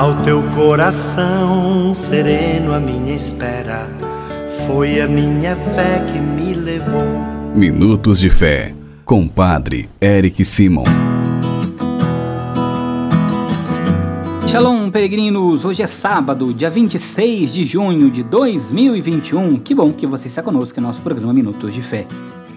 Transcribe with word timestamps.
Ao 0.00 0.22
teu 0.22 0.42
coração 0.54 1.94
sereno, 1.94 2.72
a 2.72 2.80
minha 2.80 3.14
espera 3.14 3.86
foi 4.66 4.98
a 4.98 5.06
minha 5.06 5.54
fé 5.54 6.02
que 6.10 6.18
me 6.18 6.54
levou. 6.54 7.04
Minutos 7.54 8.18
de 8.18 8.30
Fé, 8.30 8.74
com 9.04 9.28
Padre 9.28 9.90
Eric 10.00 10.42
Simon. 10.42 10.84
Shalom, 14.46 14.90
peregrinos! 14.90 15.66
Hoje 15.66 15.82
é 15.82 15.86
sábado, 15.86 16.54
dia 16.54 16.70
26 16.70 17.52
de 17.52 17.66
junho 17.66 18.10
de 18.10 18.22
2021. 18.22 19.58
Que 19.58 19.74
bom 19.74 19.92
que 19.92 20.06
você 20.06 20.28
está 20.28 20.42
conosco 20.42 20.80
no 20.80 20.86
nosso 20.86 21.02
programa 21.02 21.34
Minutos 21.34 21.74
de 21.74 21.82
Fé. 21.82 22.06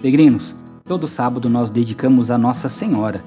Peregrinos, 0.00 0.54
todo 0.82 1.06
sábado 1.06 1.50
nós 1.50 1.68
dedicamos 1.68 2.30
a 2.30 2.38
Nossa 2.38 2.70
Senhora. 2.70 3.22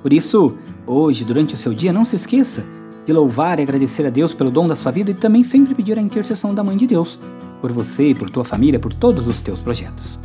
Por 0.00 0.10
isso, 0.10 0.54
hoje, 0.86 1.22
durante 1.22 1.54
o 1.54 1.58
seu 1.58 1.74
dia, 1.74 1.92
não 1.92 2.06
se 2.06 2.16
esqueça 2.16 2.77
de 3.08 3.12
louvar 3.14 3.58
e 3.58 3.62
agradecer 3.62 4.04
a 4.04 4.10
Deus 4.10 4.34
pelo 4.34 4.50
dom 4.50 4.68
da 4.68 4.76
sua 4.76 4.92
vida 4.92 5.10
e 5.10 5.14
também 5.14 5.42
sempre 5.42 5.74
pedir 5.74 5.98
a 5.98 6.02
intercessão 6.02 6.54
da 6.54 6.62
Mãe 6.62 6.76
de 6.76 6.86
Deus 6.86 7.18
por 7.58 7.72
você, 7.72 8.14
por 8.14 8.28
tua 8.28 8.44
família, 8.44 8.78
por 8.78 8.92
todos 8.92 9.26
os 9.26 9.40
teus 9.40 9.58
projetos. 9.60 10.18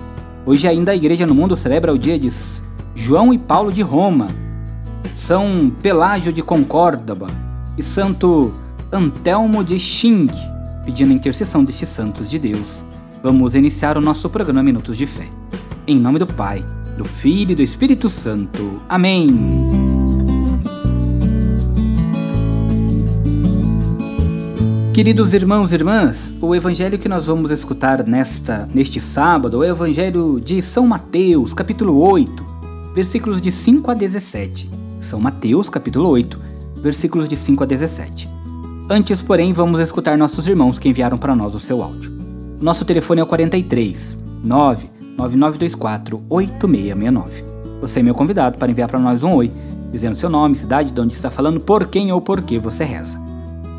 Hoje 0.45 0.67
ainda 0.67 0.91
a 0.91 0.95
Igreja 0.95 1.25
no 1.25 1.33
Mundo 1.33 1.55
celebra 1.55 1.93
o 1.93 1.97
dia 1.97 2.19
de 2.19 2.29
João 2.93 3.33
e 3.33 3.37
Paulo 3.37 3.71
de 3.71 3.81
Roma, 3.81 4.27
São 5.15 5.71
Pelágio 5.81 6.33
de 6.33 6.43
Concórdoba, 6.43 7.29
e 7.77 7.81
Santo 7.81 8.53
Antelmo 8.91 9.63
de 9.63 9.79
Xing, 9.79 10.29
pedindo 10.83 11.13
a 11.13 11.15
intercessão 11.15 11.63
destes 11.63 11.87
santos 11.87 12.29
de 12.29 12.37
Deus. 12.37 12.83
Vamos 13.23 13.55
iniciar 13.55 13.97
o 13.97 14.01
nosso 14.01 14.29
programa 14.29 14.61
Minutos 14.61 14.97
de 14.97 15.07
Fé. 15.07 15.29
Em 15.87 15.97
nome 15.97 16.19
do 16.19 16.27
Pai, 16.27 16.61
do 16.97 17.05
Filho 17.05 17.53
e 17.53 17.55
do 17.55 17.61
Espírito 17.61 18.09
Santo. 18.09 18.81
Amém. 18.89 20.02
Queridos 24.93 25.33
irmãos 25.33 25.71
e 25.71 25.75
irmãs, 25.75 26.35
o 26.39 26.53
evangelho 26.53 26.99
que 26.99 27.09
nós 27.09 27.25
vamos 27.25 27.49
escutar 27.49 28.05
nesta 28.05 28.69
neste 28.71 29.01
sábado 29.01 29.63
é 29.63 29.67
o 29.67 29.71
evangelho 29.71 30.39
de 30.39 30.61
São 30.61 30.85
Mateus, 30.85 31.51
capítulo 31.51 31.97
8, 31.97 32.45
versículos 32.93 33.41
de 33.41 33.51
5 33.51 33.89
a 33.89 33.95
17. 33.95 34.69
São 34.99 35.19
Mateus, 35.19 35.67
capítulo 35.67 36.07
8, 36.09 36.39
versículos 36.75 37.27
de 37.27 37.35
5 37.35 37.63
a 37.63 37.65
17. 37.65 38.29
Antes, 38.87 39.19
porém, 39.23 39.51
vamos 39.51 39.79
escutar 39.79 40.15
nossos 40.15 40.47
irmãos 40.47 40.77
que 40.77 40.89
enviaram 40.89 41.17
para 41.17 41.35
nós 41.35 41.55
o 41.55 41.59
seu 41.59 41.81
áudio. 41.81 42.13
Nosso 42.61 42.85
telefone 42.85 43.19
é 43.19 43.23
o 43.23 43.27
43 43.27 44.15
99924 44.43 46.23
8669. 46.29 47.43
Você 47.81 47.99
é 47.99 48.03
meu 48.03 48.13
convidado 48.13 48.59
para 48.59 48.71
enviar 48.71 48.87
para 48.87 48.99
nós 48.99 49.23
um 49.23 49.33
oi, 49.33 49.51
dizendo 49.91 50.15
seu 50.15 50.29
nome, 50.29 50.55
cidade, 50.55 50.91
de 50.91 51.01
onde 51.01 51.15
está 51.15 51.31
falando, 51.31 51.59
por 51.59 51.87
quem 51.87 52.11
ou 52.11 52.21
por 52.21 52.43
que 52.43 52.59
você 52.59 52.83
reza. 52.83 53.32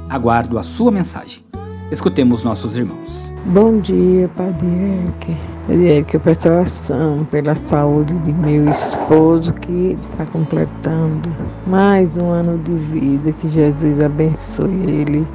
Aguardo 0.09 0.59
a 0.59 0.63
sua 0.63 0.91
mensagem. 0.91 1.43
Escutemos 1.91 2.45
nossos 2.45 2.77
irmãos. 2.77 3.33
Bom 3.47 3.79
dia, 3.79 4.29
Padre 4.37 4.67
Eric. 4.67 5.37
Padre 5.67 5.87
Eric, 5.87 6.15
eu 6.15 6.21
peço 6.21 6.49
oração 6.49 7.27
pela 7.31 7.55
saúde 7.55 8.15
de 8.21 8.33
meu 8.33 8.69
esposo 8.69 9.53
que 9.55 9.97
está 10.01 10.27
completando 10.27 11.29
mais 11.67 12.17
um 12.17 12.29
ano 12.29 12.59
de 12.59 12.73
vida. 12.73 13.33
Que 13.33 13.49
Jesus 13.49 14.03
abençoe 14.03 14.73
ele, 14.87 15.27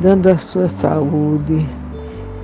dando 0.00 0.28
a 0.28 0.38
sua 0.38 0.68
saúde 0.68 1.66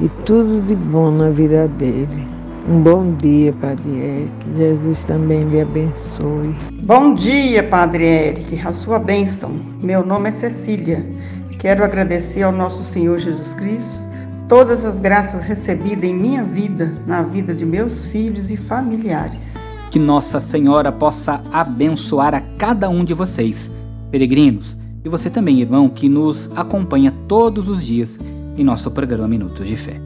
e 0.01 0.09
tudo 0.25 0.61
de 0.67 0.75
bom 0.75 1.11
na 1.11 1.31
vida 1.31 1.69
dele. 1.69 2.27
Um 2.71 2.83
bom 2.83 3.15
dia, 3.15 3.53
Padre 3.55 3.91
Eric. 3.91 4.31
Jesus 4.57 5.05
também 5.05 5.41
lhe 5.41 5.63
abençoe. 5.63 6.55
Bom 6.83 7.15
dia, 7.15 7.63
Padre 7.63 8.05
Eric. 8.05 8.61
A 8.67 8.73
sua 8.73 8.99
bênção. 8.99 9.53
Meu 9.83 10.05
nome 10.05 10.29
é 10.29 10.33
Cecília. 10.33 11.18
Quero 11.59 11.83
agradecer 11.83 12.43
ao 12.43 12.53
nosso 12.53 12.85
Senhor 12.85 13.19
Jesus 13.19 13.53
Cristo 13.53 14.09
todas 14.49 14.85
as 14.85 14.97
graças 14.97 15.43
recebidas 15.43 16.05
em 16.05 16.15
minha 16.15 16.45
vida, 16.45 16.93
na 17.05 17.21
vida 17.23 17.53
de 17.53 17.67
meus 17.67 18.07
filhos 18.07 18.49
e 18.49 18.57
familiares. 18.57 19.55
Que 19.91 19.99
Nossa 19.99 20.39
Senhora 20.39 20.93
possa 20.93 21.43
abençoar 21.53 22.35
a 22.35 22.41
cada 22.41 22.89
um 22.89 23.05
de 23.05 23.13
vocês, 23.13 23.73
peregrinos, 24.11 24.77
e 25.05 25.09
você 25.09 25.29
também, 25.29 25.61
irmão, 25.61 25.89
que 25.89 26.09
nos 26.09 26.51
acompanha 26.57 27.13
todos 27.27 27.69
os 27.69 27.85
dias 27.85 28.21
em 28.57 28.63
nosso 28.65 28.91
programa 28.91 29.29
Minutos 29.29 29.67
de 29.67 29.77
Fé. 29.77 30.01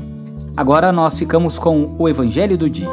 Agora 0.57 0.91
nós 0.91 1.19
ficamos 1.19 1.59
com 1.59 1.95
o 1.99 2.09
Evangelho 2.09 2.57
do 2.57 2.69
Dia. 2.69 2.89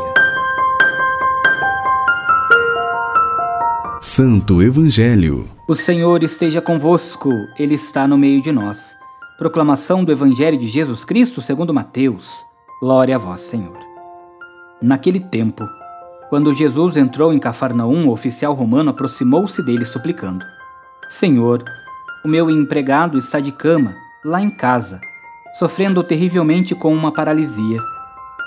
Santo 4.02 4.62
Evangelho. 4.62 5.59
O 5.70 5.76
Senhor 5.76 6.24
esteja 6.24 6.64
convosco, 6.64 7.30
Ele 7.56 7.76
está 7.76 8.08
no 8.08 8.18
meio 8.18 8.42
de 8.42 8.52
nós. 8.52 8.98
Proclamação 9.38 10.04
do 10.04 10.12
Evangelho 10.12 10.58
de 10.58 10.68
Jesus 10.68 11.06
Cristo 11.06 11.44
segundo 11.44 11.72
Mateus. 11.72 12.44
Glória 12.82 13.16
a 13.16 13.20
vós, 13.20 13.42
Senhor. 13.42 13.78
Naquele 14.82 15.20
tempo, 15.20 15.70
quando 16.28 16.56
Jesus 16.56 16.98
entrou 16.98 17.32
em 17.32 17.38
Cafarnaum, 17.38 18.08
o 18.08 18.12
oficial 18.12 18.56
romano 18.56 18.90
aproximou-se 18.90 19.62
dele 19.62 19.86
suplicando: 19.86 20.44
Senhor, 21.08 21.64
o 22.26 22.28
meu 22.28 22.50
empregado 22.50 23.16
está 23.16 23.40
de 23.40 23.52
cama, 23.52 23.96
lá 24.26 24.42
em 24.42 24.50
casa, 24.50 25.00
sofrendo 25.54 26.04
terrivelmente 26.04 26.74
com 26.74 26.92
uma 26.92 27.14
paralisia. 27.14 27.80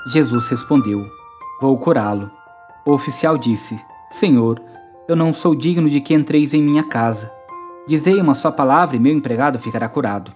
Jesus 0.08 0.48
respondeu: 0.48 1.08
Vou 1.60 1.78
curá-lo. 1.78 2.28
O 2.84 2.90
oficial 2.90 3.38
disse: 3.38 3.80
Senhor, 4.10 4.60
eu 5.12 5.16
não 5.16 5.30
sou 5.30 5.54
digno 5.54 5.90
de 5.90 6.00
que 6.00 6.14
entreis 6.14 6.54
em 6.54 6.62
minha 6.62 6.84
casa. 6.84 7.30
Dizei 7.86 8.18
uma 8.18 8.34
só 8.34 8.50
palavra 8.50 8.96
e 8.96 8.98
meu 8.98 9.12
empregado 9.12 9.58
ficará 9.58 9.86
curado. 9.86 10.32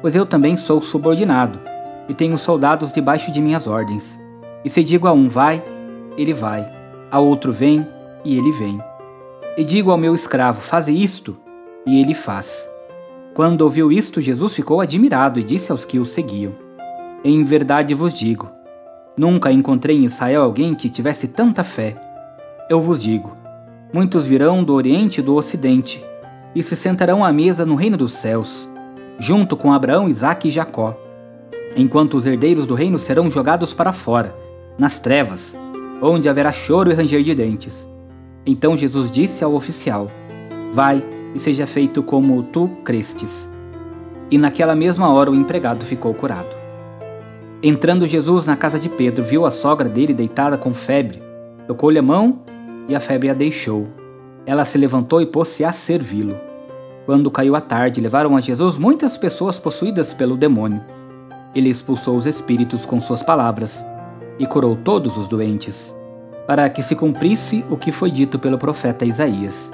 Pois 0.00 0.16
eu 0.16 0.24
também 0.24 0.56
sou 0.56 0.80
subordinado 0.80 1.60
e 2.08 2.14
tenho 2.14 2.38
soldados 2.38 2.90
debaixo 2.90 3.30
de 3.30 3.42
minhas 3.42 3.66
ordens. 3.66 4.18
E 4.64 4.70
se 4.70 4.82
digo 4.82 5.06
a 5.06 5.12
um 5.12 5.28
vai, 5.28 5.62
ele 6.16 6.32
vai, 6.32 6.66
a 7.10 7.18
outro 7.18 7.52
vem, 7.52 7.86
e 8.24 8.38
ele 8.38 8.50
vem. 8.50 8.82
E 9.58 9.62
digo 9.62 9.90
ao 9.90 9.98
meu 9.98 10.14
escravo, 10.14 10.58
faze 10.58 10.90
isto, 10.90 11.36
e 11.86 12.00
ele 12.00 12.14
faz. 12.14 12.66
Quando 13.34 13.60
ouviu 13.60 13.92
isto, 13.92 14.22
Jesus 14.22 14.54
ficou 14.54 14.80
admirado 14.80 15.38
e 15.38 15.44
disse 15.44 15.70
aos 15.70 15.84
que 15.84 15.98
o 15.98 16.06
seguiam: 16.06 16.54
Em 17.22 17.44
verdade 17.44 17.92
vos 17.92 18.14
digo, 18.14 18.50
nunca 19.18 19.52
encontrei 19.52 19.98
em 19.98 20.06
Israel 20.06 20.44
alguém 20.44 20.74
que 20.74 20.88
tivesse 20.88 21.28
tanta 21.28 21.62
fé. 21.62 21.94
Eu 22.70 22.80
vos 22.80 23.00
digo, 23.02 23.37
Muitos 23.90 24.26
virão 24.26 24.62
do 24.62 24.74
Oriente 24.74 25.20
e 25.20 25.22
do 25.22 25.34
Ocidente, 25.34 26.04
e 26.54 26.62
se 26.62 26.76
sentarão 26.76 27.24
à 27.24 27.32
mesa 27.32 27.64
no 27.64 27.74
reino 27.74 27.96
dos 27.96 28.12
céus, 28.12 28.68
junto 29.18 29.56
com 29.56 29.72
Abraão, 29.72 30.10
Isaque 30.10 30.48
e 30.48 30.50
Jacó, 30.50 30.94
enquanto 31.74 32.18
os 32.18 32.26
herdeiros 32.26 32.66
do 32.66 32.74
reino 32.74 32.98
serão 32.98 33.30
jogados 33.30 33.72
para 33.72 33.90
fora, 33.90 34.34
nas 34.78 35.00
trevas, 35.00 35.56
onde 36.02 36.28
haverá 36.28 36.52
choro 36.52 36.90
e 36.90 36.94
ranger 36.94 37.22
de 37.22 37.34
dentes. 37.34 37.88
Então 38.44 38.76
Jesus 38.76 39.10
disse 39.10 39.42
ao 39.42 39.54
oficial: 39.54 40.10
Vai 40.70 41.02
e 41.34 41.40
seja 41.40 41.66
feito 41.66 42.02
como 42.02 42.42
tu 42.42 42.68
crestes. 42.84 43.50
E 44.30 44.36
naquela 44.36 44.74
mesma 44.74 45.10
hora 45.10 45.30
o 45.30 45.34
empregado 45.34 45.82
ficou 45.82 46.12
curado. 46.12 46.54
Entrando 47.62 48.06
Jesus 48.06 48.44
na 48.44 48.54
casa 48.54 48.78
de 48.78 48.90
Pedro, 48.90 49.24
viu 49.24 49.46
a 49.46 49.50
sogra 49.50 49.88
dele 49.88 50.12
deitada 50.12 50.58
com 50.58 50.74
febre, 50.74 51.22
tocou-lhe 51.66 51.98
a 51.98 52.02
mão 52.02 52.40
e 52.88 52.96
a 52.96 53.00
febre 53.00 53.28
a 53.28 53.34
deixou. 53.34 53.86
Ela 54.46 54.64
se 54.64 54.78
levantou 54.78 55.20
e 55.20 55.26
pôs-se 55.26 55.64
a 55.64 55.70
servi-lo. 55.70 56.34
Quando 57.04 57.30
caiu 57.30 57.54
a 57.54 57.60
tarde, 57.60 58.00
levaram 58.00 58.36
a 58.36 58.40
Jesus 58.40 58.76
muitas 58.76 59.16
pessoas 59.16 59.58
possuídas 59.58 60.12
pelo 60.12 60.36
demônio. 60.36 60.80
Ele 61.54 61.68
expulsou 61.68 62.16
os 62.16 62.26
espíritos 62.26 62.84
com 62.84 63.00
suas 63.00 63.22
palavras 63.22 63.84
e 64.38 64.46
curou 64.46 64.76
todos 64.76 65.16
os 65.16 65.28
doentes, 65.28 65.96
para 66.46 66.68
que 66.68 66.82
se 66.82 66.94
cumprisse 66.94 67.64
o 67.68 67.76
que 67.76 67.92
foi 67.92 68.10
dito 68.10 68.38
pelo 68.38 68.58
profeta 68.58 69.04
Isaías. 69.04 69.70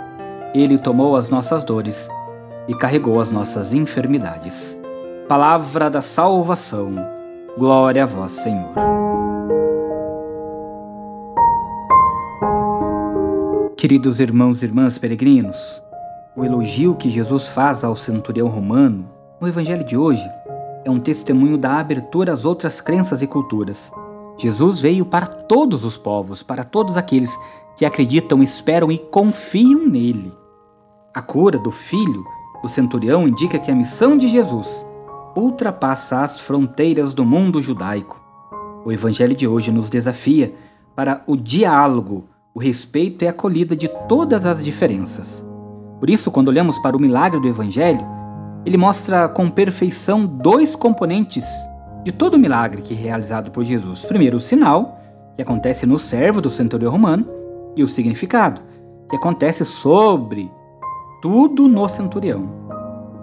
Ele 0.55 0.79
tomou 0.79 1.17
as 1.17 1.29
nossas 1.29 1.65
dores 1.65 2.09
e 2.69 2.75
carregou 2.75 3.21
as 3.21 3.31
nossas 3.31 3.75
enfermidades. 3.75 4.81
Palavra 5.29 5.91
da 5.91 6.01
salvação. 6.01 6.95
Glória 7.57 8.03
a 8.03 8.07
vós, 8.07 8.33
Senhor. 8.33 9.04
Queridos 13.85 14.19
irmãos 14.19 14.63
e 14.63 14.65
irmãs 14.65 14.97
peregrinos, 14.97 15.83
o 16.35 16.43
elogio 16.43 16.95
que 16.95 17.11
Jesus 17.11 17.49
faz 17.49 17.85
ao 17.85 17.95
centurião 17.95 18.49
romano 18.49 19.07
no 19.39 19.47
Evangelho 19.47 19.85
de 19.85 19.95
hoje 19.95 20.27
é 20.87 20.91
um 20.91 20.99
testemunho 20.99 21.59
da 21.59 21.81
abertura 21.81 22.33
às 22.33 22.47
outras 22.47 22.81
crenças 22.81 23.21
e 23.21 23.27
culturas. 23.27 23.93
Jesus 24.39 24.81
veio 24.81 25.05
para 25.05 25.27
todos 25.27 25.85
os 25.85 25.99
povos, 25.99 26.43
para 26.43 26.65
todos 26.65 26.97
aqueles 26.97 27.39
que 27.77 27.85
acreditam, 27.85 28.43
esperam 28.43 28.91
e 28.91 28.97
confiam 28.97 29.87
nele. 29.87 30.33
A 31.13 31.21
cura 31.21 31.59
do 31.59 31.71
filho 31.71 32.25
do 32.63 32.71
centurião 32.71 33.29
indica 33.29 33.59
que 33.59 33.71
a 33.71 33.77
missão 33.77 34.17
de 34.17 34.29
Jesus 34.29 34.89
ultrapassa 35.37 36.23
as 36.23 36.41
fronteiras 36.41 37.13
do 37.13 37.23
mundo 37.23 37.61
judaico. 37.61 38.19
O 38.83 38.91
Evangelho 38.91 39.37
de 39.37 39.47
hoje 39.47 39.71
nos 39.71 39.91
desafia 39.91 40.55
para 40.97 41.23
o 41.27 41.37
diálogo 41.37 42.31
o 42.55 42.61
respeito 42.61 43.25
é 43.25 43.27
a 43.27 43.31
acolhida 43.33 43.75
de 43.75 43.89
todas 44.07 44.47
as 44.47 44.65
diferenças. 44.65 45.45
Por 45.99 46.09
isso, 46.09 46.31
quando 46.31 46.49
olhamos 46.49 46.79
para 46.79 46.97
o 46.97 47.01
milagre 47.01 47.41
do 47.41 47.49
Evangelho, 47.49 48.07
ele 48.65 48.77
mostra 48.77 49.29
com 49.29 49.51
perfeição 49.51 50.25
dois 50.25 50.77
componentes 50.77 51.45
de 52.05 52.13
todo 52.13 52.35
o 52.35 52.39
milagre 52.39 52.81
que 52.81 52.95
é 52.95 52.97
realizado 52.97 53.51
por 53.51 53.65
Jesus. 53.65 54.05
Primeiro, 54.05 54.37
o 54.37 54.41
sinal, 54.41 55.01
que 55.35 55.43
acontece 55.43 55.85
no 55.85 55.99
servo 55.99 56.41
do 56.41 56.49
centurião 56.49 56.93
romano, 56.93 57.27
e 57.77 57.83
o 57.83 57.89
significado, 57.89 58.61
que 59.11 59.17
acontece 59.17 59.65
sobre 59.65 60.49
tudo 61.21 61.67
no 61.67 61.89
centurião. 61.89 62.49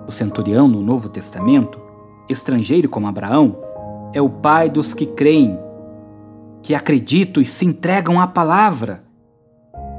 O 0.05 0.11
centurião, 0.11 0.67
no 0.67 0.81
Novo 0.81 1.07
Testamento, 1.07 1.79
estrangeiro 2.27 2.89
como 2.89 3.07
Abraão, 3.07 3.55
é 4.13 4.21
o 4.21 4.29
pai 4.29 4.69
dos 4.69 4.93
que 4.93 5.05
creem, 5.05 5.57
que 6.61 6.75
acreditam 6.75 7.41
e 7.41 7.45
se 7.45 7.65
entregam 7.65 8.19
à 8.19 8.27
palavra. 8.27 9.09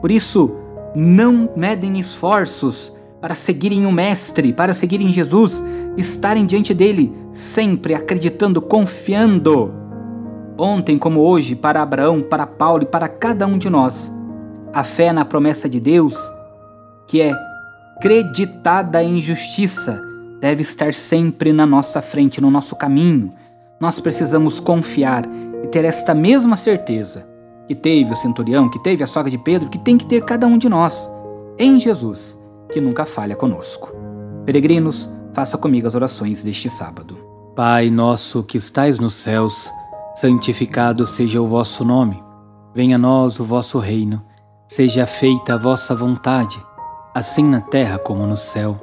Por 0.02 0.10
isso, 0.10 0.56
não 0.96 1.49
medem 1.56 1.99
esforços 2.00 2.93
para 3.20 3.37
seguirem 3.37 3.87
o 3.87 3.93
Mestre, 3.93 4.52
para 4.52 4.75
seguirem 4.75 5.12
Jesus, 5.12 5.62
estarem 5.96 6.44
diante 6.44 6.75
dele, 6.75 7.14
sempre 7.31 7.94
acreditando, 7.94 8.60
confiando. 8.60 9.72
Ontem, 10.58 10.99
como 10.99 11.20
hoje, 11.20 11.54
para 11.54 11.81
Abraão, 11.81 12.20
para 12.20 12.49
Paulo 12.49 12.82
e 12.82 12.87
para 12.87 13.06
cada 13.06 13.46
um 13.46 13.56
de 13.56 13.70
nós, 13.70 14.12
a 14.75 14.82
fé 14.82 15.12
na 15.12 15.25
promessa 15.25 15.69
de 15.69 15.78
Deus, 15.78 16.16
que 17.06 17.20
é 17.20 17.32
creditada 18.00 19.04
em 19.04 19.20
justiça, 19.20 20.02
deve 20.40 20.62
estar 20.62 20.93
sempre 20.93 21.52
na 21.52 21.64
nossa 21.64 22.02
frente, 22.02 22.40
no 22.40 22.50
nosso 22.50 22.75
caminho. 22.75 23.32
Nós 23.81 24.00
precisamos 24.00 24.58
confiar 24.58 25.28
e 25.62 25.69
ter 25.69 25.84
esta 25.84 26.12
mesma 26.12 26.56
certeza 26.56 27.31
que 27.67 27.75
teve 27.75 28.12
o 28.12 28.17
centurião, 28.17 28.69
que 28.69 28.79
teve 28.79 29.03
a 29.03 29.06
sogra 29.06 29.31
de 29.31 29.38
Pedro, 29.38 29.69
que 29.69 29.79
tem 29.79 29.97
que 29.97 30.06
ter 30.06 30.25
cada 30.25 30.47
um 30.47 30.59
de 30.59 30.69
nós, 30.69 31.11
em 31.59 31.79
Jesus 31.79 32.43
que 32.70 32.81
nunca 32.81 33.05
falha 33.05 33.37
conosco. 33.37 33.93
Peregrinos, 34.44 35.09
faça 35.32 35.56
comigo 35.56 35.87
as 35.87 35.94
orações 35.94 36.43
deste 36.43 36.69
sábado. 36.69 37.19
Pai 37.55 37.91
nosso 37.91 38.43
que 38.43 38.56
estais 38.56 38.99
nos 38.99 39.14
céus, 39.14 39.70
santificado 40.14 41.05
seja 41.06 41.41
o 41.41 41.47
vosso 41.47 41.85
nome. 41.85 42.23
Venha 42.75 42.97
a 42.97 42.99
nós 42.99 43.38
o 43.38 43.44
vosso 43.44 43.79
reino. 43.79 44.23
Seja 44.67 45.06
feita 45.06 45.55
a 45.55 45.59
vossa 45.59 45.94
vontade, 45.94 46.59
assim 47.14 47.44
na 47.44 47.61
terra 47.61 47.99
como 47.99 48.26
no 48.26 48.38
céu. 48.38 48.81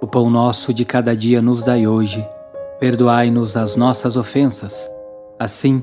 O 0.00 0.06
pão 0.06 0.28
nosso 0.28 0.74
de 0.74 0.84
cada 0.84 1.16
dia 1.16 1.40
nos 1.40 1.62
dai 1.62 1.86
hoje. 1.86 2.26
Perdoai-nos 2.78 3.56
as 3.56 3.76
nossas 3.76 4.16
ofensas, 4.16 4.90
assim 5.38 5.82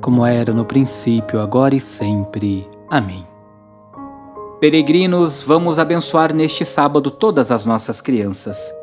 como 0.00 0.24
era 0.24 0.52
no 0.52 0.64
princípio, 0.64 1.40
agora 1.40 1.74
e 1.74 1.80
sempre. 1.80 2.68
Amém. 2.88 3.26
Peregrinos, 4.58 5.42
vamos 5.42 5.78
abençoar 5.78 6.34
neste 6.34 6.64
sábado 6.64 7.10
todas 7.10 7.52
as 7.52 7.64
nossas 7.64 8.00
crianças. 8.00 8.74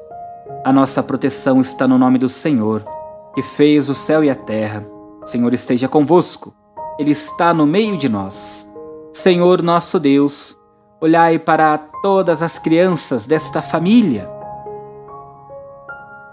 A 0.63 0.71
nossa 0.71 1.03
proteção 1.03 1.61
está 1.61 1.87
no 1.87 1.97
nome 1.97 2.17
do 2.17 2.29
Senhor, 2.29 2.83
que 3.33 3.41
fez 3.41 3.89
o 3.89 3.95
céu 3.95 4.23
e 4.23 4.29
a 4.29 4.35
terra. 4.35 4.85
O 5.21 5.27
Senhor 5.27 5.53
esteja 5.53 5.87
convosco, 5.87 6.53
Ele 6.99 7.11
está 7.11 7.53
no 7.53 7.65
meio 7.65 7.97
de 7.97 8.09
nós. 8.09 8.71
Senhor 9.11 9.61
nosso 9.61 9.99
Deus, 9.99 10.57
olhai 10.99 11.37
para 11.37 11.77
todas 12.01 12.41
as 12.41 12.57
crianças 12.57 13.25
desta 13.25 13.61
família, 13.61 14.29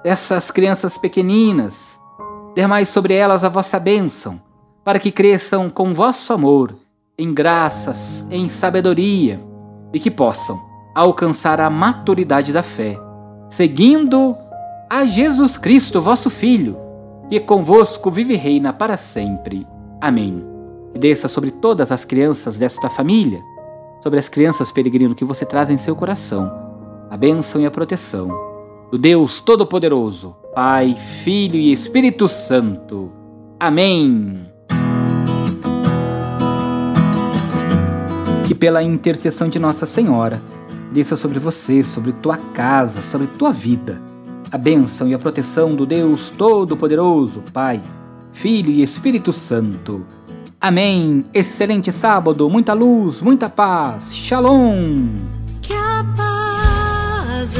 dessas 0.02 0.50
crianças 0.50 0.96
pequeninas, 0.96 2.00
dermai 2.54 2.86
sobre 2.86 3.14
elas 3.14 3.44
a 3.44 3.48
vossa 3.48 3.78
bênção, 3.78 4.40
para 4.84 4.98
que 4.98 5.10
cresçam 5.10 5.70
com 5.70 5.94
vosso 5.94 6.32
amor 6.32 6.76
em 7.16 7.32
graças, 7.32 8.26
em 8.30 8.48
sabedoria 8.48 9.40
e 9.92 9.98
que 9.98 10.10
possam 10.10 10.60
alcançar 10.94 11.60
a 11.60 11.70
maturidade 11.70 12.52
da 12.52 12.62
fé, 12.62 12.98
seguindo 13.48 14.36
a 14.90 15.04
Jesus 15.04 15.56
Cristo, 15.56 16.00
vosso 16.00 16.28
Filho, 16.28 16.76
que 17.28 17.40
convosco 17.40 18.10
vive 18.10 18.34
e 18.34 18.36
reina 18.36 18.72
para 18.72 18.96
sempre. 18.96 19.66
Amém. 20.00 20.44
E 20.94 20.98
desça 20.98 21.26
sobre 21.26 21.50
todas 21.50 21.90
as 21.90 22.04
crianças 22.04 22.58
desta 22.58 22.88
família, 22.88 23.40
sobre 24.02 24.18
as 24.18 24.28
crianças 24.28 24.70
peregrino 24.70 25.14
que 25.14 25.24
você 25.24 25.46
traz 25.46 25.70
em 25.70 25.78
seu 25.78 25.96
coração, 25.96 26.52
a 27.10 27.16
bênção 27.16 27.60
e 27.60 27.66
a 27.66 27.70
proteção 27.70 28.28
do 28.90 28.98
Deus 28.98 29.40
Todo-Poderoso, 29.40 30.36
Pai, 30.54 30.94
Filho 30.94 31.56
e 31.56 31.72
Espírito 31.72 32.28
Santo. 32.28 33.10
Amém. 33.58 34.43
Que 38.54 38.60
pela 38.60 38.84
intercessão 38.84 39.48
de 39.48 39.58
Nossa 39.58 39.84
Senhora, 39.84 40.40
desça 40.92 41.16
sobre 41.16 41.40
você, 41.40 41.82
sobre 41.82 42.12
tua 42.12 42.36
casa, 42.54 43.02
sobre 43.02 43.26
tua 43.26 43.50
vida, 43.50 44.00
a 44.50 44.56
bênção 44.56 45.08
e 45.08 45.14
a 45.14 45.18
proteção 45.18 45.74
do 45.74 45.84
Deus 45.84 46.30
Todo-Poderoso, 46.30 47.42
Pai, 47.52 47.82
Filho 48.32 48.70
e 48.70 48.80
Espírito 48.80 49.32
Santo. 49.32 50.06
Amém. 50.60 51.24
Excelente 51.34 51.90
sábado, 51.90 52.48
muita 52.48 52.72
luz, 52.72 53.20
muita 53.20 53.50
paz. 53.50 54.14
Shalom. 54.14 55.08
Que 55.60 55.74
a 55.74 56.06
paz 56.16 57.54